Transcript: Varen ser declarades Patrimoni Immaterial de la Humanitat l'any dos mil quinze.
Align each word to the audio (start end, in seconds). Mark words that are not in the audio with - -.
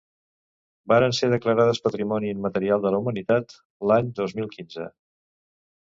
Varen 0.93 1.13
ser 1.17 1.29
declarades 1.33 1.81
Patrimoni 1.89 2.33
Immaterial 2.37 2.83
de 2.87 2.95
la 2.95 3.03
Humanitat 3.05 3.57
l'any 3.91 4.13
dos 4.23 4.39
mil 4.41 4.53
quinze. 4.59 4.93